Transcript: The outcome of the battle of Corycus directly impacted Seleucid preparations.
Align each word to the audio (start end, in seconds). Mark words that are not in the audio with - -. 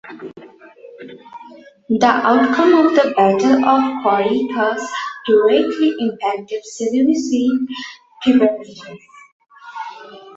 The 1.89 2.07
outcome 2.07 2.73
of 2.87 2.95
the 2.95 3.13
battle 3.15 3.63
of 3.63 4.01
Corycus 4.01 4.89
directly 5.27 5.93
impacted 5.99 6.65
Seleucid 6.65 7.67
preparations. 8.23 9.01